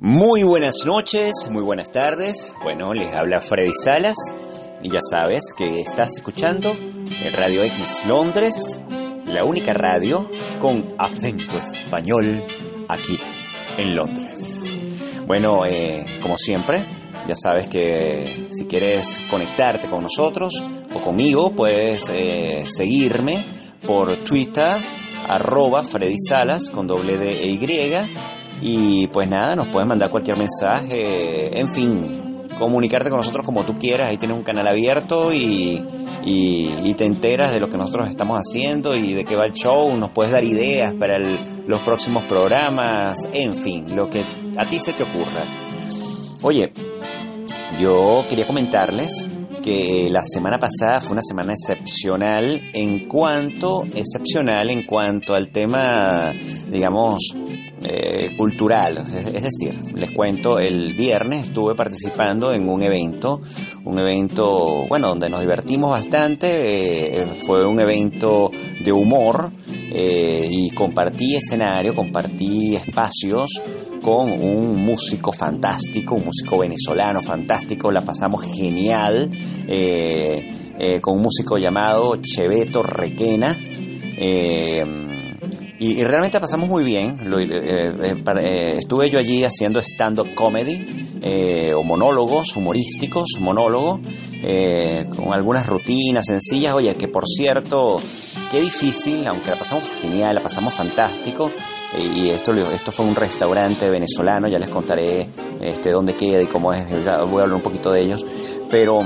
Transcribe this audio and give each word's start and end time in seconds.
Muy 0.00 0.44
buenas 0.44 0.86
noches, 0.86 1.48
muy 1.50 1.64
buenas 1.64 1.90
tardes. 1.90 2.56
Bueno, 2.62 2.94
les 2.94 3.12
habla 3.16 3.40
Freddy 3.40 3.72
Salas 3.72 4.14
y 4.80 4.90
ya 4.90 5.00
sabes 5.00 5.52
que 5.56 5.80
estás 5.80 6.18
escuchando 6.18 6.70
el 6.70 7.32
Radio 7.32 7.64
X 7.64 8.04
Londres, 8.06 8.80
la 9.26 9.42
única 9.44 9.72
radio 9.72 10.30
con 10.60 10.94
acento 10.98 11.58
español 11.58 12.44
aquí 12.88 13.18
en 13.76 13.96
Londres. 13.96 14.78
Bueno, 15.26 15.66
eh, 15.66 16.20
como 16.22 16.36
siempre, 16.36 16.84
ya 17.26 17.34
sabes 17.34 17.66
que 17.66 18.46
si 18.52 18.66
quieres 18.66 19.20
conectarte 19.28 19.90
con 19.90 20.04
nosotros 20.04 20.64
o 20.94 21.00
conmigo, 21.00 21.56
puedes 21.56 22.08
eh, 22.14 22.66
seguirme 22.68 23.48
por 23.84 24.22
Twitter, 24.22 24.76
arroba 25.26 25.82
Freddy 25.82 26.18
Salas 26.18 26.70
con 26.70 26.86
doble 26.86 27.18
D 27.18 27.32
e 27.32 27.46
Y 27.48 27.58
y 28.60 29.06
pues 29.08 29.28
nada, 29.28 29.54
nos 29.54 29.68
puedes 29.68 29.88
mandar 29.88 30.10
cualquier 30.10 30.36
mensaje, 30.36 31.58
en 31.58 31.68
fin, 31.68 32.28
comunicarte 32.58 33.08
con 33.08 33.18
nosotros 33.18 33.46
como 33.46 33.64
tú 33.64 33.74
quieras. 33.74 34.08
Ahí 34.08 34.16
tienes 34.16 34.36
un 34.36 34.44
canal 34.44 34.66
abierto 34.66 35.32
y, 35.32 35.82
y, 36.24 36.94
te 36.94 37.04
enteras 37.04 37.52
de 37.52 37.60
lo 37.60 37.68
que 37.68 37.78
nosotros 37.78 38.08
estamos 38.08 38.38
haciendo 38.38 38.96
y 38.96 39.14
de 39.14 39.24
qué 39.24 39.36
va 39.36 39.46
el 39.46 39.52
show. 39.52 39.96
Nos 39.96 40.10
puedes 40.10 40.32
dar 40.32 40.44
ideas 40.44 40.92
para 40.94 41.16
los 41.18 41.80
próximos 41.80 42.24
programas, 42.24 43.28
en 43.32 43.54
fin, 43.54 43.94
lo 43.94 44.10
que 44.10 44.24
a 44.56 44.66
ti 44.66 44.78
se 44.78 44.92
te 44.92 45.04
ocurra. 45.04 45.44
Oye, 46.42 46.72
yo 47.78 48.24
quería 48.28 48.46
comentarles 48.46 49.28
que 49.62 50.08
la 50.10 50.22
semana 50.22 50.58
pasada 50.58 51.00
fue 51.00 51.12
una 51.12 51.22
semana 51.22 51.52
excepcional 51.52 52.70
en 52.72 53.06
cuanto, 53.06 53.84
excepcional 53.84 54.70
en 54.70 54.84
cuanto 54.84 55.34
al 55.34 55.50
tema, 55.50 56.32
digamos, 56.68 57.34
eh, 57.80 58.34
cultural. 58.36 58.98
Es 58.98 59.42
decir, 59.42 59.94
les 59.94 60.10
cuento, 60.10 60.58
el 60.58 60.94
viernes 60.94 61.44
estuve 61.44 61.74
participando 61.74 62.52
en 62.52 62.68
un 62.68 62.82
evento, 62.82 63.40
un 63.84 63.98
evento, 63.98 64.86
bueno, 64.88 65.08
donde 65.08 65.28
nos 65.28 65.40
divertimos 65.40 65.92
bastante, 65.92 67.22
eh, 67.22 67.26
fue 67.26 67.64
un 67.64 67.80
evento 67.80 68.50
de 68.82 68.92
humor 68.92 69.52
eh, 69.68 70.48
y 70.50 70.70
compartí 70.70 71.36
escenario, 71.36 71.94
compartí 71.94 72.74
espacios 72.74 73.62
con 74.02 74.30
un 74.32 74.76
músico 74.76 75.32
fantástico, 75.32 76.16
un 76.16 76.24
músico 76.24 76.58
venezolano 76.58 77.20
fantástico, 77.22 77.92
la 77.92 78.02
pasamos 78.02 78.42
genial, 78.42 79.30
con 81.00 81.16
un 81.16 81.22
músico 81.22 81.58
llamado 81.58 82.16
Cheveto 82.20 82.82
Requena. 82.82 83.56
Y, 85.80 86.02
realmente 86.02 86.40
pasamos 86.40 86.68
muy 86.68 86.84
bien. 86.84 87.18
Eh, 87.20 87.92
eh, 88.02 88.24
eh, 88.40 88.74
estuve 88.78 89.08
yo 89.08 89.18
allí 89.18 89.44
haciendo 89.44 89.80
stand-up 89.80 90.34
comedy 90.34 90.86
o 91.74 91.82
monólogos 91.82 92.56
humorísticos, 92.56 93.36
monólogo, 93.38 94.00
con 95.16 95.32
algunas 95.32 95.66
rutinas 95.66 96.26
sencillas. 96.26 96.74
Oye, 96.74 96.96
que 96.96 97.08
por 97.08 97.26
cierto, 97.26 97.96
qué 98.50 98.60
difícil, 98.60 99.26
aunque 99.26 99.50
la 99.50 99.58
pasamos 99.58 99.94
genial, 99.94 100.34
la 100.34 100.40
pasamos 100.40 100.74
fantástico. 100.74 101.50
y 101.96 102.30
esto, 102.30 102.52
esto 102.72 102.90
fue 102.90 103.06
un 103.06 103.14
restaurante 103.14 103.88
venezolano, 103.88 104.48
ya 104.48 104.58
les 104.58 104.70
contaré 104.70 105.28
este, 105.60 105.90
dónde 105.90 106.14
queda 106.14 106.42
y 106.42 106.46
cómo 106.46 106.72
es, 106.72 106.88
ya 107.04 107.18
voy 107.18 107.40
a 107.40 107.42
hablar 107.42 107.54
un 107.54 107.62
poquito 107.62 107.92
de 107.92 108.02
ellos. 108.02 108.24
Pero 108.70 109.00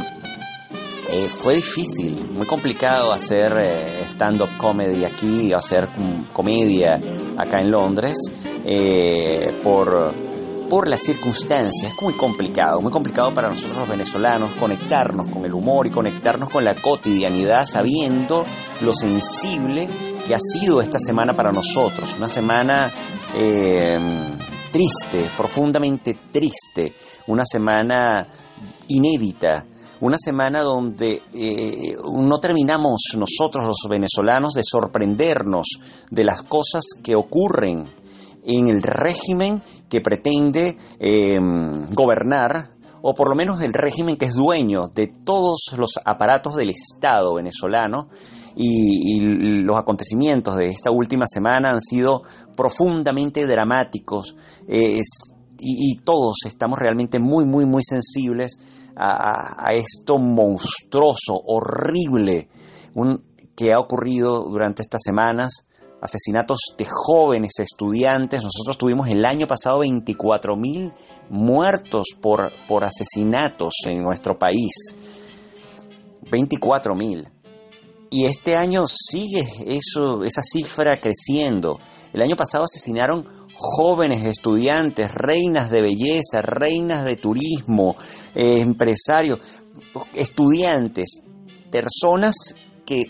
eh, 1.14 1.28
fue 1.28 1.56
difícil, 1.56 2.30
muy 2.30 2.46
complicado 2.46 3.12
hacer 3.12 3.52
eh, 3.58 4.02
stand-up 4.06 4.56
comedy 4.56 5.04
aquí, 5.04 5.52
hacer 5.52 5.90
comedia 6.32 6.98
acá 7.36 7.60
en 7.60 7.70
Londres, 7.70 8.16
eh, 8.64 9.60
por, 9.62 10.14
por 10.70 10.88
las 10.88 11.02
circunstancias. 11.02 11.92
Es 11.92 12.02
muy 12.02 12.16
complicado, 12.16 12.80
muy 12.80 12.90
complicado 12.90 13.30
para 13.34 13.50
nosotros 13.50 13.76
los 13.80 13.90
venezolanos 13.90 14.54
conectarnos 14.56 15.28
con 15.28 15.44
el 15.44 15.52
humor 15.52 15.86
y 15.86 15.90
conectarnos 15.90 16.48
con 16.48 16.64
la 16.64 16.80
cotidianidad 16.80 17.64
sabiendo 17.66 18.46
lo 18.80 18.94
sensible 18.94 19.90
que 20.24 20.34
ha 20.34 20.40
sido 20.40 20.80
esta 20.80 20.98
semana 20.98 21.34
para 21.34 21.52
nosotros. 21.52 22.14
Una 22.16 22.30
semana 22.30 22.90
triste, 24.72 25.30
profundamente 25.36 26.18
triste, 26.32 26.94
una 27.26 27.44
semana 27.44 28.26
inédita 28.88 29.66
una 30.02 30.18
semana 30.18 30.62
donde 30.62 31.22
eh, 31.32 31.96
no 32.12 32.40
terminamos 32.40 33.12
nosotros 33.16 33.64
los 33.64 33.86
venezolanos 33.88 34.52
de 34.54 34.62
sorprendernos 34.64 35.66
de 36.10 36.24
las 36.24 36.42
cosas 36.42 36.82
que 37.04 37.14
ocurren 37.14 37.88
en 38.44 38.66
el 38.66 38.82
régimen 38.82 39.62
que 39.88 40.00
pretende 40.00 40.76
em, 40.98 41.86
gobernar, 41.94 42.70
o 43.00 43.14
por 43.14 43.28
lo 43.28 43.36
menos 43.36 43.60
el 43.60 43.72
régimen 43.72 44.16
que 44.16 44.24
es 44.24 44.34
dueño 44.34 44.88
de 44.88 45.06
todos 45.06 45.70
los 45.76 45.92
aparatos 46.04 46.56
del 46.56 46.70
Estado 46.70 47.34
venezolano, 47.34 48.08
y, 48.56 49.20
los 49.62 49.76
acontecimientos 49.78 50.56
de 50.56 50.68
esta 50.68 50.90
última 50.90 51.26
semana 51.28 51.70
han 51.70 51.80
sido 51.80 52.22
profundamente 52.56 53.46
dramáticos, 53.46 54.36
y 54.66 55.96
todos 55.98 56.38
estamos 56.44 56.80
realmente 56.80 57.20
muy, 57.20 57.44
muy, 57.44 57.64
muy 57.66 57.84
sensibles 57.84 58.58
a, 58.96 59.72
esto 59.72 60.18
monstruoso, 60.18 61.40
horrible, 61.46 62.48
que 63.54 63.72
ha 63.72 63.78
ocurrido 63.78 64.44
durante 64.44 64.82
estas 64.82 65.02
semanas, 65.04 65.66
asesinatos 66.00 66.58
de 66.76 66.86
jóvenes 66.88 67.52
estudiantes. 67.58 68.42
Nosotros 68.42 68.76
tuvimos 68.76 69.08
el 69.08 69.24
año 69.24 69.46
pasado 69.46 69.80
24 69.80 70.56
mil 70.56 70.92
muertos 71.30 72.08
por, 72.20 72.50
por 72.66 72.84
asesinatos 72.84 73.74
en 73.86 74.02
nuestro 74.02 74.38
país. 74.38 74.96
24 76.30 76.94
mil. 76.94 77.28
Y 78.10 78.24
este 78.26 78.56
año 78.56 78.84
sigue 78.86 79.46
eso, 79.66 80.22
esa 80.22 80.42
cifra 80.42 81.00
creciendo. 81.00 81.78
El 82.12 82.20
año 82.20 82.36
pasado 82.36 82.64
asesinaron 82.64 83.41
jóvenes 83.54 84.24
estudiantes, 84.24 85.14
reinas 85.14 85.70
de 85.70 85.82
belleza, 85.82 86.42
reinas 86.42 87.04
de 87.04 87.16
turismo, 87.16 87.96
eh, 88.34 88.60
empresarios, 88.60 89.38
estudiantes, 90.14 91.22
personas 91.70 92.34
que, 92.84 93.02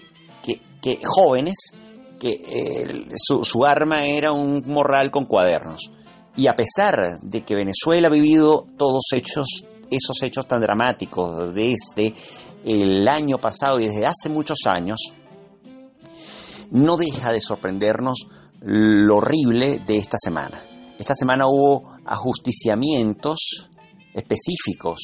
que, 0.81 1.01
jóvenes, 1.05 1.71
que 2.19 2.31
eh, 2.31 3.07
su, 3.17 3.65
arma 3.65 4.05
era 4.05 4.33
un 4.33 4.63
morral 4.67 5.11
con 5.11 5.25
cuadernos. 5.25 5.91
Y 6.37 6.47
a 6.47 6.55
pesar 6.55 7.21
de 7.23 7.43
que 7.43 7.55
Venezuela 7.55 8.09
ha 8.09 8.11
vivido 8.11 8.67
todos 8.77 9.03
esos 9.13 10.23
hechos 10.23 10.47
tan 10.47 10.61
dramáticos 10.61 11.55
desde 11.55 12.13
el 12.65 13.07
año 13.07 13.39
pasado 13.39 13.79
y 13.79 13.87
desde 13.87 14.07
hace 14.07 14.29
muchos 14.29 14.59
años, 14.67 15.13
no 16.71 16.97
deja 16.97 17.33
de 17.33 17.41
sorprendernos 17.41 18.27
lo 18.65 19.17
horrible 19.17 19.83
de 19.87 19.97
esta 19.97 20.17
semana. 20.19 20.63
Esta 20.99 21.15
semana 21.15 21.47
hubo 21.47 21.91
ajusticiamientos 22.05 23.69
específicos, 24.15 25.01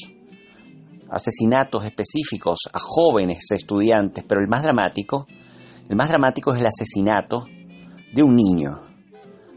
asesinatos 1.11 1.85
específicos 1.85 2.61
a 2.73 2.79
jóvenes 2.79 3.51
estudiantes, 3.51 4.25
pero 4.29 4.41
el 4.41 4.49
más 4.49 4.63
dramático, 4.63 5.27
el 5.89 5.97
más 5.97 6.09
dramático 6.09 6.53
es 6.53 6.61
el 6.61 6.67
asesinato 6.67 7.47
de 8.13 8.23
un 8.23 8.37
niño, 8.37 8.79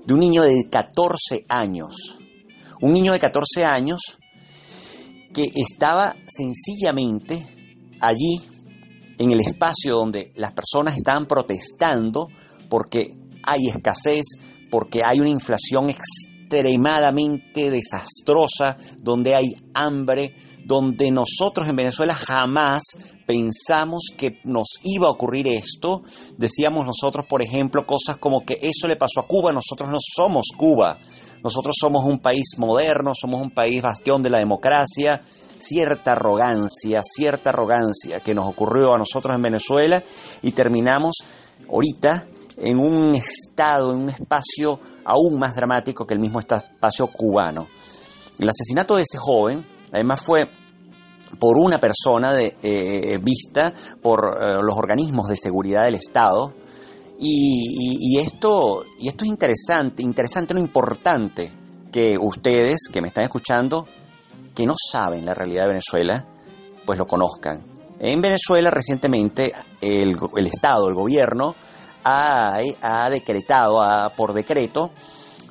de 0.05 0.13
un 0.13 0.19
niño 0.19 0.43
de 0.43 0.67
14 0.69 1.45
años. 1.47 2.19
Un 2.81 2.93
niño 2.93 3.11
de 3.11 3.19
14 3.19 3.63
años 3.65 4.01
que 5.31 5.45
estaba 5.53 6.15
sencillamente 6.27 7.45
allí 7.99 8.41
en 9.19 9.29
el 9.29 9.39
espacio 9.39 9.93
donde 9.95 10.31
las 10.35 10.53
personas 10.53 10.97
estaban 10.97 11.27
protestando 11.27 12.27
porque 12.67 13.15
hay 13.43 13.67
escasez, 13.67 14.23
porque 14.69 15.03
hay 15.03 15.19
una 15.19 15.29
inflación 15.29 15.87
extremadamente 15.89 17.69
desastrosa, 17.69 18.75
donde 19.01 19.35
hay 19.35 19.53
hambre, 19.73 20.33
donde 20.65 21.11
nosotros 21.11 21.67
en 21.67 21.75
Venezuela 21.75 22.15
jamás 22.15 22.83
pensamos 23.25 24.05
que 24.15 24.39
nos 24.43 24.79
iba 24.83 25.07
a 25.07 25.11
ocurrir 25.11 25.47
esto. 25.49 26.03
Decíamos 26.37 26.85
nosotros, 26.85 27.25
por 27.25 27.41
ejemplo, 27.41 27.85
cosas 27.85 28.17
como 28.17 28.45
que 28.45 28.57
eso 28.61 28.87
le 28.87 28.95
pasó 28.95 29.21
a 29.21 29.27
Cuba, 29.27 29.53
nosotros 29.53 29.89
no 29.89 29.97
somos 29.99 30.47
Cuba. 30.55 30.97
nosotros 31.43 31.75
somos 31.79 32.05
un 32.05 32.19
país 32.19 32.55
moderno, 32.59 33.13
somos 33.15 33.41
un 33.41 33.49
país 33.49 33.81
bastión 33.81 34.21
de 34.21 34.29
la 34.29 34.37
democracia, 34.37 35.21
cierta 35.57 36.11
arrogancia, 36.11 37.01
cierta 37.03 37.49
arrogancia 37.49 38.19
que 38.19 38.33
nos 38.33 38.47
ocurrió 38.47 38.93
a 38.93 38.97
nosotros 38.97 39.35
en 39.35 39.41
Venezuela 39.41 40.03
y 40.41 40.51
terminamos 40.51 41.15
ahorita 41.71 42.27
en 42.61 42.77
un 42.77 43.15
estado, 43.15 43.91
en 43.93 44.03
un 44.03 44.09
espacio 44.09 44.79
aún 45.03 45.39
más 45.39 45.55
dramático 45.55 46.05
que 46.05 46.13
el 46.13 46.19
mismo 46.19 46.39
espacio 46.39 47.07
cubano. 47.07 47.67
El 48.39 48.47
asesinato 48.47 48.95
de 48.95 49.03
ese 49.03 49.17
joven, 49.17 49.65
además, 49.91 50.21
fue 50.21 50.49
por 51.39 51.57
una 51.57 51.79
persona 51.79 52.33
eh, 52.39 53.17
vista 53.21 53.73
por 54.01 54.19
eh, 54.19 54.57
los 54.61 54.77
organismos 54.77 55.27
de 55.27 55.35
seguridad 55.35 55.83
del 55.85 55.95
Estado. 55.95 56.53
Y, 57.23 58.17
esto, 58.17 58.81
y 58.99 59.07
esto 59.07 59.25
es 59.25 59.29
interesante, 59.29 60.01
interesante, 60.01 60.55
no 60.55 60.59
importante 60.59 61.51
que 61.91 62.17
ustedes 62.17 62.87
que 62.91 62.99
me 62.99 63.09
están 63.09 63.23
escuchando, 63.23 63.85
que 64.55 64.65
no 64.65 64.73
saben 64.75 65.23
la 65.23 65.35
realidad 65.35 65.65
de 65.65 65.69
Venezuela, 65.69 66.27
pues 66.83 66.97
lo 66.97 67.05
conozcan. 67.05 67.63
En 67.99 68.21
Venezuela 68.21 68.71
recientemente 68.71 69.53
el 69.81 70.17
Estado, 70.47 70.87
el 70.87 70.95
gobierno, 70.95 71.55
ha, 72.03 72.59
ha 72.81 73.09
decretado 73.09 73.81
por 74.15 74.33
decreto, 74.33 74.91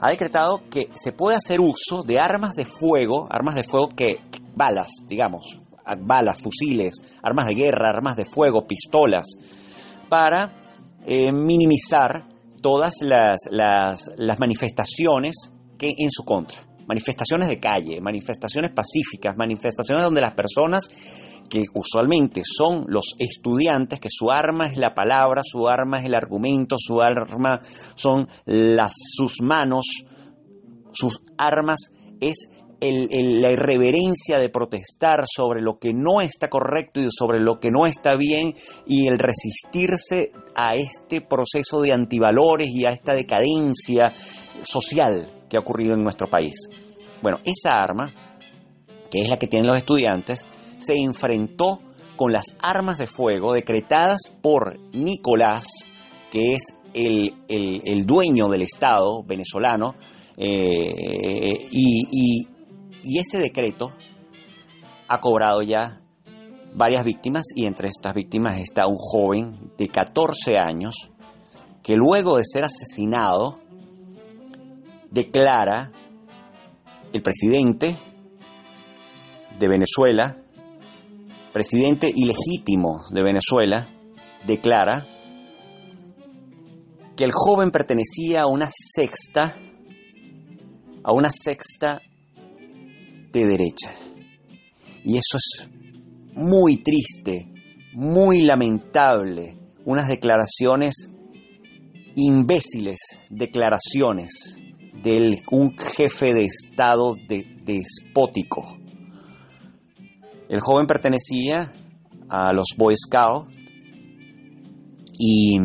ha 0.01 0.11
decretado 0.11 0.63
que 0.71 0.89
se 0.93 1.13
puede 1.13 1.37
hacer 1.37 1.61
uso 1.61 2.03
de 2.03 2.19
armas 2.19 2.55
de 2.57 2.65
fuego, 2.65 3.29
armas 3.31 3.55
de 3.55 3.65
fuego 3.65 3.89
que, 3.89 4.17
balas, 4.55 4.91
digamos, 5.07 5.61
balas, 6.01 6.41
fusiles, 6.41 6.95
armas 7.23 7.47
de 7.47 7.55
guerra, 7.55 7.91
armas 7.91 8.17
de 8.17 8.25
fuego, 8.25 8.67
pistolas, 8.67 9.27
para 10.09 10.57
eh, 11.07 11.33
minimizar 11.33 12.29
todas 12.63 12.95
las, 13.03 13.41
las, 13.51 14.11
las 14.17 14.39
manifestaciones 14.39 15.51
que 15.79 15.95
en 15.97 16.11
su 16.11 16.25
contra 16.25 16.70
manifestaciones 16.91 17.49
de 17.49 17.61
calle, 17.61 18.01
manifestaciones 18.01 18.73
pacíficas, 18.73 19.37
manifestaciones 19.37 20.03
donde 20.03 20.21
las 20.21 20.33
personas 20.33 21.41
que 21.49 21.63
usualmente 21.73 22.43
son 22.45 22.87
los 22.89 23.15
estudiantes, 23.17 24.01
que 24.01 24.09
su 24.11 24.33
arma 24.33 24.67
es 24.67 24.77
la 24.77 24.93
palabra, 24.93 25.43
su 25.45 25.69
arma 25.69 26.01
es 26.01 26.07
el 26.07 26.17
argumento, 26.17 26.75
su 26.79 27.01
arma 27.01 27.61
son 27.95 28.27
las, 28.45 28.93
sus 29.15 29.41
manos, 29.41 29.87
sus 30.91 31.23
armas 31.39 31.93
es 32.21 32.51
la 32.81 33.53
irreverencia 33.53 34.41
de 34.41 34.49
protestar 34.49 35.27
sobre 35.33 35.61
lo 35.61 35.79
que 35.79 35.93
no 35.93 36.21
está 36.21 36.49
correcto 36.49 36.99
y 36.99 37.07
sobre 37.13 37.39
lo 37.39 37.61
que 37.61 37.71
no 37.71 37.87
está 37.87 38.17
bien 38.17 38.53
y 38.87 39.07
el 39.07 39.21
resistirse 39.21 40.31
a 40.57 40.75
este 40.75 41.21
proceso 41.21 41.83
de 41.83 41.93
antivalores 41.93 42.69
y 42.69 42.85
a 42.85 42.91
esta 42.91 43.15
decadencia 43.15 44.13
social 44.63 45.40
que 45.51 45.59
ha 45.59 45.61
ocurrido 45.61 45.93
en 45.93 46.03
nuestro 46.03 46.31
país. 46.31 46.55
Bueno, 47.23 47.39
esa 47.45 47.75
arma, 47.75 48.15
que 49.11 49.21
es 49.21 49.29
la 49.29 49.37
que 49.37 49.49
tienen 49.49 49.67
los 49.67 49.77
estudiantes, 49.77 50.47
se 50.79 50.97
enfrentó 50.97 51.83
con 52.17 52.33
las 52.33 52.47
armas 52.63 52.97
de 52.97 53.07
fuego 53.07 53.53
decretadas 53.53 54.33
por 54.41 54.79
Nicolás, 54.95 55.67
que 56.31 56.55
es 56.55 56.77
el, 56.95 58.07
dueño 58.07 58.49
del 58.49 58.63
Estado 58.63 59.23
venezolano, 59.25 59.95
eh, 60.37 61.69
y, 61.71 62.47
y 63.03 63.19
ese 63.19 63.39
decreto 63.39 63.93
ha 65.09 65.21
cobrado 65.21 65.61
ya 65.63 66.01
varias 66.73 67.05
víctimas 67.05 67.45
y 67.55 67.67
entre 67.67 67.89
estas 67.89 68.15
víctimas 68.15 68.61
está 68.61 68.87
un 68.87 68.97
joven 68.97 69.73
de 69.77 69.89
14 69.89 70.59
años 70.59 71.11
que 71.83 71.97
luego 71.97 72.37
de 72.37 72.45
ser 72.45 72.65
asesinado 72.65 73.61
declara 75.11 75.93
el 77.13 77.23
presidente 77.23 77.97
de 79.59 79.69
Venezuela, 79.69 80.37
presidente 81.53 82.11
ilegítimo 82.15 83.01
de 83.13 83.23
Venezuela, 83.23 83.89
declara 84.47 85.07
que 87.17 87.25
el 87.25 87.33
joven 87.33 87.71
pertenecía 87.71 88.43
a 88.43 88.47
una 88.47 88.69
sexta, 88.71 89.57
a 91.03 91.13
una 91.13 91.31
sexta 91.31 92.01
de 93.33 93.47
derecha. 93.47 93.95
Y 95.05 95.17
eso 95.17 95.37
es 95.37 95.71
muy 96.35 96.77
triste, 96.77 97.53
muy 97.93 98.43
lamentable, 98.43 99.59
unas 99.85 100.09
declaraciones 100.09 101.11
imbéciles, 102.15 102.99
declaraciones 103.31 104.61
de 105.03 105.39
un 105.51 105.77
jefe 105.77 106.35
de 106.35 106.45
Estado 106.45 107.15
despótico. 107.65 108.77
El 110.49 110.61
joven 110.61 110.87
pertenecía 110.87 111.73
a 112.29 112.53
los 112.53 112.67
Boy 112.77 112.95
Scouts 112.97 113.57
y, 115.19 115.59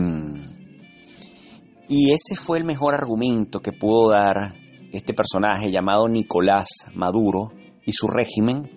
y 1.87 2.11
ese 2.11 2.35
fue 2.35 2.59
el 2.59 2.65
mejor 2.65 2.93
argumento 2.93 3.61
que 3.61 3.71
pudo 3.71 4.09
dar 4.11 4.55
este 4.91 5.13
personaje 5.13 5.71
llamado 5.71 6.07
Nicolás 6.07 6.67
Maduro 6.93 7.51
y 7.85 7.93
su 7.93 8.07
régimen, 8.07 8.69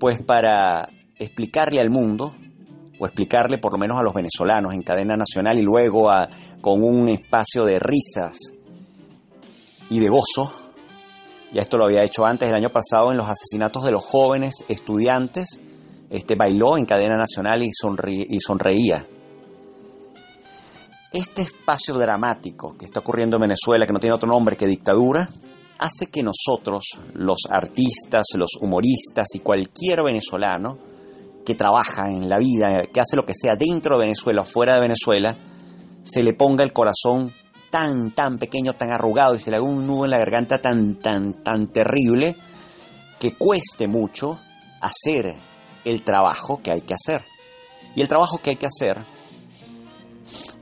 pues 0.00 0.20
para 0.22 0.88
explicarle 1.18 1.80
al 1.80 1.90
mundo, 1.90 2.34
o 2.98 3.06
explicarle 3.06 3.58
por 3.58 3.72
lo 3.72 3.78
menos 3.78 3.98
a 3.98 4.02
los 4.02 4.14
venezolanos 4.14 4.74
en 4.74 4.82
cadena 4.82 5.16
nacional 5.16 5.58
y 5.58 5.62
luego 5.62 6.10
a, 6.10 6.28
con 6.60 6.82
un 6.82 7.08
espacio 7.08 7.64
de 7.64 7.78
risas 7.78 8.52
y 9.90 10.00
de 10.00 10.08
gozo. 10.08 10.52
Ya 11.52 11.62
esto 11.62 11.78
lo 11.78 11.86
había 11.86 12.04
hecho 12.04 12.26
antes, 12.26 12.48
el 12.48 12.54
año 12.54 12.70
pasado, 12.70 13.10
en 13.10 13.16
los 13.16 13.28
asesinatos 13.28 13.84
de 13.84 13.92
los 13.92 14.04
jóvenes 14.04 14.64
estudiantes. 14.68 15.60
Este 16.10 16.34
bailó 16.34 16.76
en 16.76 16.84
cadena 16.84 17.16
nacional 17.16 17.62
y, 17.62 17.68
y 17.68 18.40
sonreía. 18.40 19.06
Este 21.12 21.42
espacio 21.42 21.94
dramático 21.94 22.76
que 22.78 22.84
está 22.84 23.00
ocurriendo 23.00 23.36
en 23.36 23.42
Venezuela, 23.42 23.86
que 23.86 23.92
no 23.92 24.00
tiene 24.00 24.14
otro 24.14 24.28
nombre 24.28 24.56
que 24.56 24.66
dictadura, 24.66 25.28
hace 25.78 26.06
que 26.10 26.22
nosotros, 26.22 27.00
los 27.14 27.38
artistas, 27.48 28.26
los 28.34 28.50
humoristas 28.60 29.28
y 29.34 29.40
cualquier 29.40 30.02
venezolano 30.02 30.78
que 31.46 31.54
trabaja 31.54 32.10
en 32.10 32.28
la 32.28 32.36
vida, 32.36 32.82
que 32.92 33.00
hace 33.00 33.16
lo 33.16 33.24
que 33.24 33.32
sea 33.34 33.56
dentro 33.56 33.96
de 33.96 34.04
Venezuela 34.04 34.42
o 34.42 34.44
fuera 34.44 34.74
de 34.74 34.80
Venezuela, 34.80 35.38
se 36.02 36.22
le 36.22 36.34
ponga 36.34 36.62
el 36.62 36.72
corazón 36.72 37.32
tan, 37.70 38.12
tan 38.12 38.38
pequeño, 38.38 38.72
tan 38.74 38.90
arrugado 38.90 39.34
y 39.34 39.38
se 39.38 39.50
le 39.50 39.56
haga 39.56 39.66
un 39.66 39.86
nudo 39.86 40.04
en 40.04 40.10
la 40.12 40.18
garganta 40.18 40.58
tan, 40.58 40.96
tan, 40.96 41.32
tan 41.42 41.68
terrible 41.68 42.36
que 43.18 43.32
cueste 43.32 43.88
mucho 43.88 44.38
hacer 44.80 45.34
el 45.84 46.02
trabajo 46.02 46.60
que 46.62 46.72
hay 46.72 46.82
que 46.82 46.94
hacer. 46.94 47.24
Y 47.94 48.00
el 48.00 48.08
trabajo 48.08 48.38
que 48.38 48.50
hay 48.50 48.56
que 48.56 48.66
hacer 48.66 49.04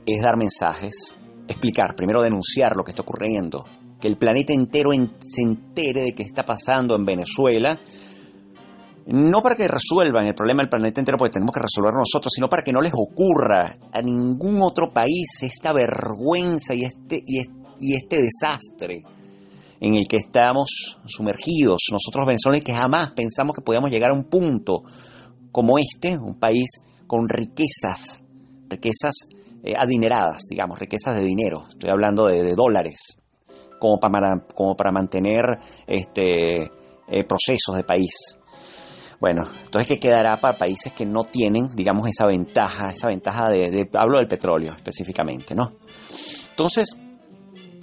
es 0.05 0.21
dar 0.21 0.37
mensajes, 0.37 1.17
explicar, 1.47 1.95
primero 1.95 2.21
denunciar 2.21 2.75
lo 2.75 2.83
que 2.83 2.91
está 2.91 3.03
ocurriendo, 3.03 3.63
que 3.99 4.07
el 4.07 4.17
planeta 4.17 4.53
entero 4.53 4.91
se 4.91 5.41
entere 5.41 6.01
de 6.01 6.13
qué 6.13 6.23
está 6.23 6.45
pasando 6.45 6.95
en 6.95 7.05
Venezuela, 7.05 7.79
no 9.07 9.41
para 9.41 9.55
que 9.55 9.67
resuelvan 9.67 10.27
el 10.27 10.35
problema 10.35 10.61
del 10.61 10.69
planeta 10.69 10.99
entero, 10.99 11.17
porque 11.17 11.33
tenemos 11.33 11.53
que 11.53 11.61
resolverlo 11.61 11.99
nosotros, 11.99 12.31
sino 12.33 12.49
para 12.49 12.63
que 12.63 12.73
no 12.73 12.81
les 12.81 12.93
ocurra 12.93 13.77
a 13.91 14.01
ningún 14.01 14.61
otro 14.61 14.91
país 14.91 15.43
esta 15.43 15.71
vergüenza 15.71 16.73
y 16.75 16.83
este, 16.83 17.21
y, 17.25 17.93
este 17.93 18.17
desastre 18.21 19.03
en 19.79 19.93
el 19.93 20.07
que 20.07 20.17
estamos 20.17 20.97
sumergidos 21.05 21.83
nosotros 21.91 22.25
venezolanos 22.25 22.63
que 22.63 22.73
jamás 22.73 23.11
pensamos 23.11 23.55
que 23.55 23.61
podíamos 23.61 23.91
llegar 23.91 24.09
a 24.09 24.15
un 24.15 24.23
punto 24.23 24.81
como 25.51 25.77
este, 25.77 26.17
un 26.17 26.35
país 26.35 26.81
con 27.05 27.29
riquezas, 27.29 28.23
riquezas 28.69 29.13
eh, 29.63 29.73
adineradas, 29.77 30.43
digamos, 30.49 30.79
riquezas 30.79 31.15
de 31.15 31.23
dinero, 31.23 31.61
estoy 31.69 31.89
hablando 31.89 32.27
de, 32.27 32.55
dólares, 32.55 33.19
como 33.79 33.99
para, 33.99 34.45
como 34.53 34.75
para 34.75 34.91
mantener 34.91 35.45
este, 35.87 36.71
eh, 37.07 37.23
procesos 37.23 37.75
de 37.75 37.83
país. 37.83 38.36
Bueno, 39.19 39.47
entonces, 39.65 39.87
¿qué 39.87 39.99
quedará 39.99 40.39
para 40.39 40.57
países 40.57 40.93
que 40.93 41.05
no 41.05 41.23
tienen, 41.23 41.67
digamos, 41.75 42.07
esa 42.07 42.27
ventaja, 42.27 42.89
esa 42.89 43.07
ventaja 43.07 43.49
de, 43.49 43.89
hablo 43.93 44.17
del 44.17 44.27
petróleo 44.27 44.73
específicamente, 44.73 45.55
¿no? 45.55 45.73
Entonces, 46.49 46.95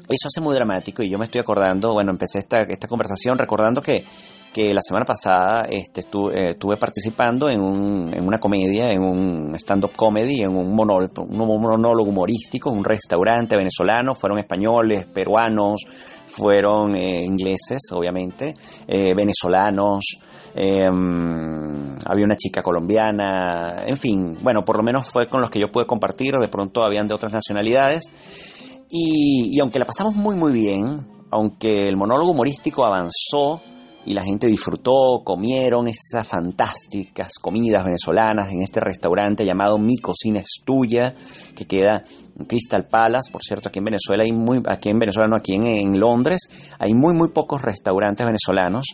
eso 0.08 0.28
hace 0.28 0.40
muy 0.40 0.54
dramático 0.54 1.02
y 1.02 1.08
yo 1.08 1.18
me 1.18 1.24
estoy 1.24 1.40
acordando, 1.40 1.92
bueno, 1.92 2.12
empecé 2.12 2.38
esta, 2.38 2.62
esta 2.62 2.86
conversación 2.86 3.36
recordando 3.36 3.82
que, 3.82 4.04
que 4.54 4.72
la 4.72 4.80
semana 4.80 5.04
pasada 5.04 5.66
este, 5.68 6.00
estuve, 6.00 6.50
estuve 6.50 6.78
participando 6.78 7.50
en, 7.50 7.60
un, 7.60 8.10
en, 8.14 8.26
una 8.26 8.38
comedia, 8.38 8.90
en 8.90 9.02
un 9.02 9.54
stand-up 9.56 9.92
comedy, 9.94 10.42
en 10.42 10.56
un 10.56 10.74
monólogo, 10.74 11.24
un 11.24 11.36
monólogo 11.36 12.08
humorístico, 12.08 12.70
un 12.70 12.84
restaurante 12.84 13.56
venezolano, 13.56 14.14
fueron 14.14 14.38
españoles, 14.38 15.06
peruanos, 15.12 15.82
fueron 16.24 16.94
eh, 16.94 17.24
ingleses, 17.24 17.80
obviamente, 17.92 18.54
eh, 18.88 19.12
venezolanos, 19.14 20.18
Em, 20.56 21.90
había 22.06 22.24
una 22.24 22.36
chica 22.36 22.62
colombiana, 22.62 23.84
en 23.86 23.96
fin, 23.96 24.38
bueno, 24.40 24.64
por 24.64 24.76
lo 24.76 24.84
menos 24.84 25.10
fue 25.10 25.26
con 25.26 25.40
los 25.40 25.50
que 25.50 25.58
yo 25.58 25.72
pude 25.72 25.84
compartir, 25.84 26.36
de 26.36 26.46
pronto 26.46 26.84
habían 26.84 27.08
de 27.08 27.14
otras 27.14 27.32
nacionalidades. 27.32 28.04
Y, 28.88 29.58
aunque 29.58 29.80
la 29.80 29.84
pasamos 29.84 30.14
muy 30.14 30.36
muy 30.36 30.52
bien, 30.52 31.08
aunque 31.30 31.88
el 31.88 31.96
monólogo 31.96 32.30
humorístico 32.30 32.84
avanzó 32.84 33.62
y 34.06 34.12
la 34.12 34.22
gente 34.22 34.46
disfrutó, 34.46 35.22
comieron 35.24 35.88
esas 35.88 36.28
fantásticas 36.28 37.34
comidas 37.40 37.84
venezolanas 37.84 38.52
en 38.52 38.60
este 38.60 38.80
restaurante 38.80 39.44
llamado 39.44 39.78
Mi 39.78 39.96
Cocina 39.96 40.40
es 40.40 40.60
Tuya, 40.64 41.14
que 41.54 41.64
queda 41.64 42.02
en 42.38 42.44
Crystal 42.44 42.86
Palace. 42.86 43.30
Por 43.32 43.42
cierto, 43.42 43.68
aquí 43.68 43.78
en 43.78 43.86
Venezuela 43.86 44.24
hay 44.24 44.32
muy, 44.32 44.60
aquí 44.66 44.90
en 44.90 44.98
Venezuela 44.98 45.28
no, 45.28 45.36
aquí 45.36 45.54
en, 45.54 45.98
Londres 45.98 46.40
hay 46.78 46.92
muy 46.92 47.14
muy 47.14 47.30
pocos 47.30 47.62
restaurantes 47.62 48.26
venezolanos. 48.26 48.84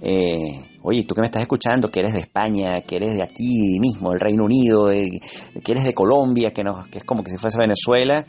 Eh, 0.00 0.78
oye, 0.82 1.04
tú 1.04 1.14
que 1.14 1.22
me 1.22 1.26
estás 1.26 1.42
escuchando, 1.42 1.90
que 1.90 2.00
eres 2.00 2.14
de 2.14 2.20
España, 2.20 2.80
que 2.82 2.96
eres 2.96 3.16
de 3.16 3.22
aquí 3.22 3.78
mismo, 3.80 4.10
del 4.10 4.20
Reino 4.20 4.44
Unido, 4.44 4.88
que 4.88 5.72
eres 5.72 5.84
de 5.84 5.94
Colombia, 5.94 6.52
que, 6.52 6.62
no, 6.62 6.84
es 6.92 7.04
como 7.04 7.22
que 7.22 7.30
si 7.30 7.38
fuese 7.38 7.58
Venezuela, 7.58 8.26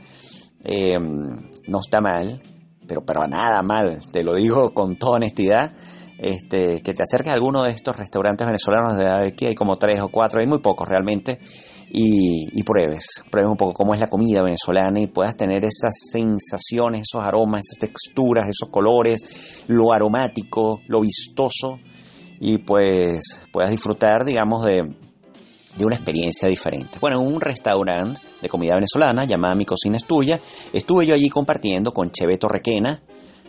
eh, 0.63 0.97
no 0.99 1.79
está 1.79 1.99
mal, 1.99 2.41
pero 2.87 3.05
para 3.05 3.27
nada 3.27 3.61
mal, 3.61 3.99
te 4.11 4.23
lo 4.23 4.35
digo 4.35 4.73
con 4.73 4.97
toda 4.97 5.17
honestidad 5.17 5.73
este, 6.17 6.81
que 6.81 6.93
te 6.93 7.03
acerques 7.03 7.31
a 7.31 7.35
alguno 7.35 7.63
de 7.63 7.71
estos 7.71 7.97
restaurantes 7.97 8.45
venezolanos, 8.45 8.97
de 8.97 9.07
aquí 9.09 9.45
hay 9.45 9.55
como 9.55 9.75
tres 9.75 10.01
o 10.01 10.09
cuatro, 10.09 10.39
hay 10.39 10.47
muy 10.47 10.59
pocos 10.59 10.87
realmente, 10.87 11.39
y, 11.95 12.63
pruebes, 12.63 13.23
pruebes 13.29 13.51
un 13.51 13.57
poco 13.57 13.73
cómo 13.73 13.93
es 13.93 13.99
la 13.99 14.07
comida 14.07 14.41
venezolana 14.41 14.99
y 14.99 15.07
puedas 15.07 15.37
tener 15.37 15.63
esas 15.63 15.93
sensaciones, 16.11 17.01
esos 17.01 17.23
aromas, 17.23 17.61
esas 17.69 17.77
texturas, 17.77 18.47
esos 18.47 18.69
colores, 18.69 19.63
lo 19.67 19.93
aromático, 19.93 20.81
lo 20.87 21.01
vistoso, 21.01 21.79
y 22.39 22.57
pues 22.57 23.41
puedas 23.51 23.69
disfrutar, 23.69 24.25
digamos, 24.25 24.65
de, 24.65 24.81
de 25.77 25.85
una 25.85 25.95
experiencia 25.95 26.47
diferente. 26.47 26.97
Bueno, 26.99 27.21
en 27.21 27.27
un 27.27 27.39
restaurante 27.39 28.21
de 28.41 28.49
comida 28.49 28.73
venezolana 28.73 29.25
llamado 29.25 29.55
Mi 29.55 29.65
Cocina 29.65 29.97
es 29.97 30.05
Tuya, 30.05 30.41
estuve 30.73 31.05
yo 31.05 31.13
allí 31.13 31.29
compartiendo 31.29 31.91
con 31.91 32.09
Cheveto 32.09 32.47
Requena, 32.47 33.03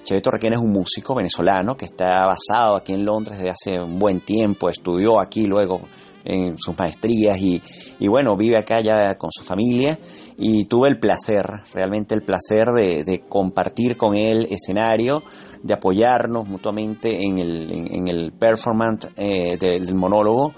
Cheveto 0.05 0.31
Requena 0.31 0.57
es 0.57 0.63
un 0.63 0.71
músico 0.71 1.15
venezolano 1.15 1.77
que 1.77 1.87
está 1.87 2.27
basado 2.27 2.77
aquí 2.77 2.93
en 2.93 3.07
Londres 3.07 3.39
desde 3.39 3.51
hace 3.51 3.81
un 3.81 3.99
buen 3.99 4.21
tiempo, 4.21 4.69
estudió 4.69 5.19
aquí 5.19 5.47
luego 5.47 5.81
en 6.25 6.59
sus 6.59 6.79
maestrías 6.79 7.39
y, 7.41 7.61
bueno, 8.07 8.37
vive 8.37 8.57
acá 8.57 8.81
ya 8.81 9.17
con 9.17 9.31
su 9.33 9.43
familia 9.43 9.99
y 10.37 10.65
tuve 10.67 10.89
el 10.89 10.99
placer, 10.99 11.47
realmente 11.73 12.15
el 12.15 12.23
placer 12.23 12.69
de, 12.69 13.25
compartir 13.29 13.97
con 13.97 14.15
él 14.15 14.47
escenario, 14.51 15.23
de 15.63 15.75
apoyarnos 15.75 16.49
mutuamente 16.49 17.25
en 17.25 17.39
el, 17.39 18.33
performance 18.39 19.09
eh, 19.17 19.57
del, 19.59 19.95
monólogo 19.95 20.53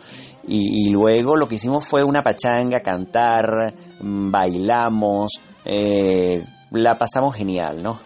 y, 0.49 0.91
luego 0.91 1.37
lo 1.37 1.47
que 1.47 1.55
hicimos 1.55 1.85
fue 1.85 2.03
una 2.03 2.23
pachanga, 2.23 2.81
cantar, 2.81 3.75
mm, 4.01 4.31
bailamos, 4.31 5.41
eh, 5.65 6.45
la 6.71 6.99
pasamos 6.99 7.35
genial, 7.37 7.83
¿no? 7.83 8.06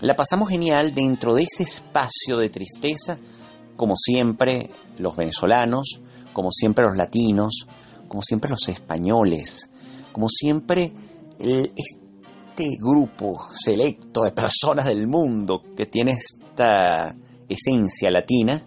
La 0.00 0.14
pasamos 0.14 0.48
genial 0.48 0.94
dentro 0.94 1.34
de 1.34 1.42
ese 1.42 1.64
espacio 1.64 2.38
de 2.38 2.50
tristeza, 2.50 3.18
como 3.76 3.96
siempre 3.96 4.70
los 4.98 5.16
venezolanos, 5.16 6.00
como 6.32 6.52
siempre 6.52 6.84
los 6.84 6.96
latinos, 6.96 7.66
como 8.06 8.22
siempre 8.22 8.50
los 8.50 8.68
españoles, 8.68 9.70
como 10.12 10.28
siempre 10.28 10.92
este 11.40 12.76
grupo 12.80 13.38
selecto 13.52 14.22
de 14.22 14.30
personas 14.30 14.86
del 14.86 15.08
mundo 15.08 15.62
que 15.76 15.86
tiene 15.86 16.12
esta 16.12 17.16
esencia 17.48 18.10
latina. 18.10 18.62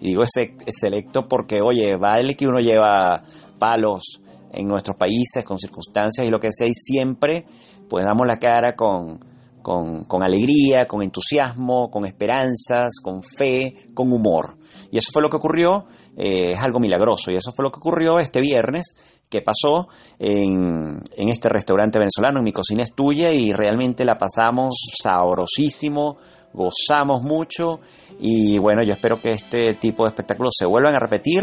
Y 0.00 0.08
digo 0.08 0.22
selecto 0.26 1.26
porque, 1.26 1.60
oye, 1.62 1.96
vale 1.96 2.36
que 2.36 2.46
uno 2.46 2.58
lleva 2.58 3.22
palos 3.58 4.20
en 4.52 4.68
nuestros 4.68 4.96
países 4.98 5.44
con 5.44 5.58
circunstancias 5.58 6.26
y 6.26 6.30
lo 6.30 6.38
que 6.40 6.52
sea, 6.52 6.68
y 6.68 6.74
siempre 6.74 7.46
pues 7.88 8.04
damos 8.04 8.26
la 8.26 8.38
cara 8.38 8.76
con, 8.76 9.18
con, 9.62 10.22
alegría, 10.22 10.86
con 10.86 11.02
entusiasmo, 11.02 11.90
con 11.90 12.04
esperanzas, 12.04 13.00
con 13.02 13.22
fe, 13.22 13.72
con 13.94 14.12
humor. 14.12 14.56
Y 14.90 14.98
eso 14.98 15.10
fue 15.12 15.22
lo 15.22 15.28
que 15.28 15.36
ocurrió, 15.36 15.84
eh, 16.16 16.52
es 16.52 16.60
algo 16.60 16.80
milagroso, 16.80 17.30
y 17.30 17.36
eso 17.36 17.52
fue 17.54 17.64
lo 17.64 17.70
que 17.70 17.78
ocurrió 17.78 18.18
este 18.18 18.40
viernes, 18.40 19.18
que 19.28 19.42
pasó 19.42 19.88
en, 20.18 21.02
en 21.16 21.28
este 21.28 21.48
restaurante 21.48 21.98
venezolano, 21.98 22.38
en 22.38 22.44
mi 22.44 22.52
cocina 22.52 22.82
es 22.82 22.94
tuya, 22.94 23.30
y 23.32 23.52
realmente 23.52 24.04
la 24.04 24.16
pasamos 24.16 24.74
sabrosísimo, 25.02 26.16
gozamos 26.54 27.22
mucho, 27.22 27.80
y 28.18 28.58
bueno, 28.58 28.82
yo 28.82 28.94
espero 28.94 29.20
que 29.20 29.32
este 29.32 29.74
tipo 29.74 30.04
de 30.04 30.08
espectáculos 30.08 30.54
se 30.58 30.66
vuelvan 30.66 30.94
a 30.94 30.98
repetir, 30.98 31.42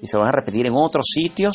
y 0.00 0.06
se 0.06 0.16
vuelvan 0.16 0.34
a 0.34 0.38
repetir 0.38 0.66
en 0.68 0.74
otros 0.76 1.06
sitios, 1.12 1.54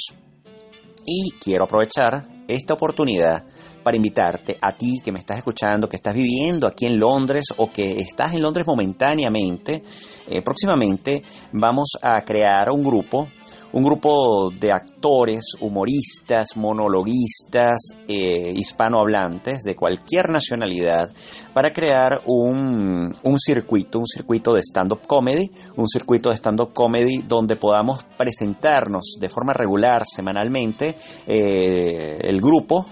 y 1.06 1.32
quiero 1.40 1.64
aprovechar 1.64 2.28
esta 2.48 2.74
oportunidad 2.74 3.46
para 3.84 3.98
invitarte 3.98 4.58
a 4.62 4.76
ti 4.76 5.00
que 5.04 5.12
me 5.12 5.20
estás 5.20 5.38
escuchando, 5.38 5.88
que 5.88 5.96
estás 5.96 6.14
viviendo 6.14 6.68
aquí 6.68 6.86
en 6.86 7.00
Londres 7.00 7.46
o 7.58 7.72
que 7.72 8.00
estás 8.00 8.34
en 8.34 8.42
Londres 8.42 8.68
momentáneamente. 8.68 9.84
Eh, 10.28 10.42
próximamente 10.42 11.24
vamos 11.54 11.98
a 12.02 12.22
crear 12.22 12.70
un 12.72 12.84
grupo, 12.84 13.28
un 13.72 13.84
grupo 13.84 14.50
de 14.52 14.72
actores, 14.72 15.54
humoristas, 15.60 16.56
monologuistas, 16.56 17.80
eh, 18.08 18.54
hispanohablantes 18.56 19.62
de 19.64 19.76
cualquier 19.76 20.30
nacionalidad 20.30 21.10
para 21.54 21.72
crear 21.72 22.22
un, 22.26 23.14
circuito, 23.38 24.00
un 24.00 24.08
circuito 24.08 24.54
de 24.54 24.62
stand-up 24.62 25.08
comedy, 25.08 25.52
un 25.76 25.88
circuito 25.88 26.30
de 26.30 26.36
stand-up 26.36 26.74
comedy 26.74 27.24
donde 27.28 27.56
podamos 27.56 28.04
presentarnos 28.18 29.18
de 29.20 29.30
forma 29.30 29.54
regular, 29.54 30.04
semanalmente, 30.06 30.96
eh, 31.28 32.20
el 32.22 32.40
grupo 32.42 32.86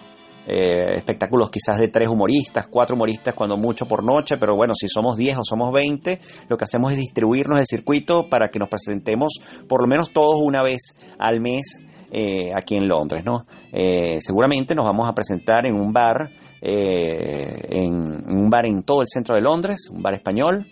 eh, 0.48 0.96
espectáculos 0.96 1.50
quizás 1.50 1.78
de 1.78 1.90
tres 1.90 2.08
humoristas, 2.08 2.68
cuatro 2.68 2.96
humoristas 2.96 3.34
cuando 3.36 3.58
mucho 3.58 3.86
por 3.86 4.04
noche, 4.04 4.38
pero 4.38 4.56
bueno, 4.56 4.74
si 4.74 4.88
somos 4.88 5.18
10 5.18 5.38
o 5.38 5.44
somos 5.44 5.72
20, 5.74 6.20
lo 6.48 6.58
que 6.58 6.64
hacemos 6.64 6.92
es 6.92 6.98
distribuirnos 6.98 7.60
el 7.60 7.66
circuito 7.66 8.30
para 8.30 8.48
que 8.48 8.58
nos 8.58 8.70
presentemos 8.70 9.40
por 9.68 9.82
lo 9.82 9.88
menos 9.88 10.12
todos 10.12 10.36
una 10.42 10.64
vez 10.64 10.96
al 11.20 11.42
mes 11.42 11.82
eh, 12.12 12.52
aquí 12.56 12.76
en 12.76 12.88
Londres, 12.88 13.26
¿no? 13.26 13.46
Eh, 13.74 14.20
seguramente 14.22 14.74
nos 14.74 14.86
vamos 14.86 15.10
a 15.10 15.14
presentar 15.14 15.66
en 15.66 15.76
un 15.76 15.92
bar, 15.92 16.32
en, 16.62 17.94
un 18.36 18.50
bar 18.50 18.66
en 18.66 18.84
todo 18.84 19.02
el 19.02 19.08
centro 19.08 19.36
de 19.36 19.42
Londres, 19.42 19.90
un 19.92 20.02
bar 20.02 20.14
español, 20.14 20.66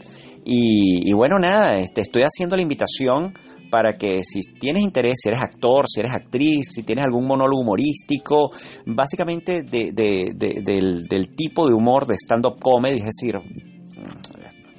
y, 0.46 1.10
y 1.10 1.14
bueno, 1.14 1.38
nada, 1.38 1.78
este, 1.78 2.02
estoy 2.02 2.22
haciendo 2.22 2.56
la 2.56 2.62
invitación 2.62 3.34
para 3.70 3.98
que 3.98 4.24
si 4.24 4.42
tienes 4.60 4.82
interés, 4.84 5.16
si 5.22 5.30
eres 5.30 5.42
actor, 5.42 5.86
si 5.88 6.00
eres 6.00 6.14
actriz, 6.14 6.72
si 6.74 6.84
tienes 6.84 7.06
algún 7.06 7.28
monólogo 7.28 7.62
humorístico, 7.62 8.50
básicamente 8.86 9.64
del, 9.64 11.08
del 11.08 11.36
tipo 11.36 11.68
de 11.68 11.74
humor 11.74 12.06
de 12.06 12.16
stand-up 12.16 12.60
comedy, 12.60 12.98
es 12.98 13.06
decir, 13.06 13.36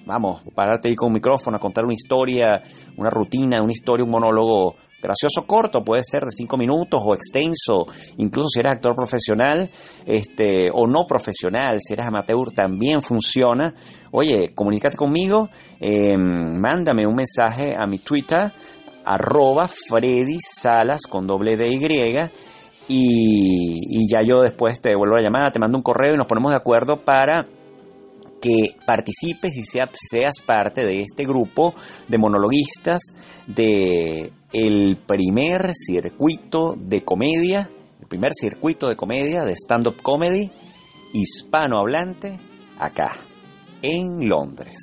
vamos, 0.06 0.42
pararte 0.54 0.88
ahí 0.88 0.96
con 0.96 1.08
un 1.08 1.14
micrófono 1.14 1.56
a 1.56 1.60
contar 1.60 1.84
una 1.84 1.94
historia, 1.94 2.60
una 2.96 3.10
rutina, 3.10 3.60
una 3.60 3.72
historia, 3.72 4.04
un 4.04 4.10
monólogo 4.10 4.76
gracioso 5.02 5.46
corto, 5.46 5.84
puede 5.84 6.02
ser 6.02 6.22
de 6.24 6.30
cinco 6.30 6.56
minutos 6.56 7.02
o 7.04 7.14
extenso, 7.14 7.84
incluso 8.16 8.48
si 8.48 8.60
eres 8.60 8.72
actor 8.72 8.94
profesional 8.94 9.70
este, 10.06 10.70
o 10.72 10.86
no 10.86 11.04
profesional, 11.06 11.76
si 11.80 11.92
eres 11.92 12.06
amateur 12.06 12.50
también 12.52 13.02
funciona. 13.02 13.74
Oye, 14.12 14.52
comunícate 14.54 14.96
conmigo, 14.96 15.48
em, 15.80 16.58
mándame 16.58 17.06
un 17.06 17.14
mensaje 17.14 17.74
a 17.76 17.86
mi 17.86 17.98
Twitter, 17.98 18.52
arroba 19.04 19.68
Freddy 19.68 20.38
Salas 20.40 21.02
con 21.06 21.26
doble 21.26 21.56
D 21.56 21.68
Y. 21.68 22.30
Y, 22.88 24.08
ya 24.08 24.22
yo 24.22 24.42
después 24.42 24.80
te 24.80 24.94
vuelvo 24.94 25.16
a 25.16 25.20
llamar, 25.20 25.50
te 25.50 25.58
mando 25.58 25.76
un 25.76 25.82
correo 25.82 26.14
y 26.14 26.16
nos 26.16 26.28
ponemos 26.28 26.52
de 26.52 26.58
acuerdo 26.58 27.04
para 27.04 27.42
que 28.46 28.76
participes 28.86 29.56
y 29.56 29.64
seas 29.64 30.40
parte 30.40 30.86
de 30.86 31.00
este 31.00 31.24
grupo 31.24 31.74
de 32.06 32.16
monologuistas 32.16 33.00
de 33.48 34.32
el 34.52 34.98
primer 35.04 35.72
circuito 35.74 36.76
de 36.78 37.04
comedia, 37.04 37.68
el 38.00 38.06
primer 38.06 38.30
circuito 38.32 38.88
de 38.88 38.94
comedia 38.94 39.44
de 39.44 39.52
stand-up 39.52 40.00
comedy 40.00 40.52
hispanohablante 41.12 42.38
acá, 42.78 43.10
en 43.82 44.28
Londres. 44.28 44.76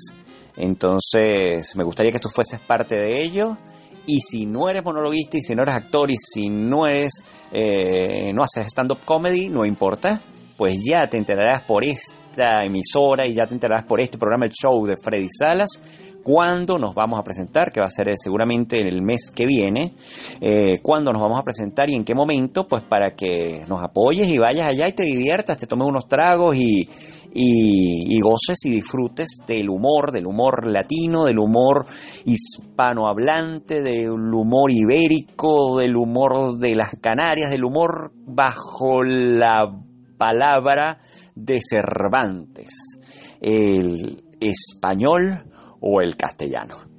Entonces, 0.57 1.75
me 1.77 1.85
gustaría 1.85 2.11
que 2.11 2.19
tú 2.19 2.27
fueses 2.27 2.59
parte 2.59 2.97
de 2.97 3.21
ello. 3.21 3.57
Y 4.05 4.19
si 4.19 4.45
no 4.45 4.67
eres 4.67 4.83
monologuista 4.83 5.37
y 5.37 5.41
si 5.41 5.55
no 5.55 5.63
eres 5.63 5.75
actor 5.75 6.11
y 6.11 6.17
si 6.17 6.49
no 6.49 6.85
eres, 6.85 7.23
eh, 7.53 8.33
no 8.33 8.43
haces 8.43 8.65
stand-up 8.65 9.05
comedy, 9.05 9.47
no 9.47 9.63
importa, 9.63 10.21
pues 10.57 10.79
ya 10.83 11.07
te 11.07 11.17
enterarás 11.17 11.63
por 11.63 11.83
esta 11.83 12.63
emisora 12.63 13.25
y 13.25 13.33
ya 13.33 13.45
te 13.45 13.53
enterarás 13.53 13.85
por 13.85 14.01
este 14.01 14.17
programa, 14.17 14.45
el 14.45 14.51
show 14.51 14.85
de 14.85 14.95
Freddy 15.01 15.27
Salas, 15.29 16.13
cuándo 16.23 16.79
nos 16.79 16.95
vamos 16.95 17.19
a 17.19 17.23
presentar, 17.23 17.71
que 17.71 17.79
va 17.79 17.85
a 17.85 17.89
ser 17.89 18.09
eh, 18.09 18.15
seguramente 18.17 18.79
en 18.79 18.87
el 18.87 19.01
mes 19.01 19.29
que 19.33 19.45
viene, 19.45 19.93
eh, 20.41 20.79
cuándo 20.81 21.11
nos 21.11 21.21
vamos 21.21 21.37
a 21.37 21.43
presentar 21.43 21.89
y 21.89 21.95
en 21.95 22.03
qué 22.03 22.15
momento, 22.15 22.67
pues 22.67 22.83
para 22.83 23.11
que 23.11 23.65
nos 23.67 23.83
apoyes 23.83 24.29
y 24.31 24.37
vayas 24.37 24.67
allá 24.67 24.87
y 24.87 24.93
te 24.93 25.03
diviertas, 25.03 25.57
te 25.57 25.67
tomes 25.67 25.87
unos 25.87 26.07
tragos 26.07 26.55
y, 26.55 26.87
y, 27.33 28.19
goces 28.21 28.65
y 28.65 28.69
disfrutes 28.69 29.39
del 29.45 29.69
humor, 29.69 30.11
del 30.11 30.25
humor 30.25 30.71
latino, 30.71 31.25
del 31.25 31.39
humor 31.39 31.85
hispanohablante, 32.25 33.81
del 33.81 34.11
humor 34.11 34.71
ibérico, 34.71 35.79
del 35.79 35.95
humor 35.95 36.57
de 36.57 36.75
las 36.75 36.95
Canarias, 37.01 37.51
del 37.51 37.65
humor 37.65 38.13
bajo 38.25 39.03
la 39.03 39.67
palabra 40.23 40.97
de 41.35 41.59
Cervantes. 41.61 42.69
El, 43.41 44.23
español 44.39 45.43
o 45.81 45.99
el 45.99 46.15
castellano. 46.15 46.92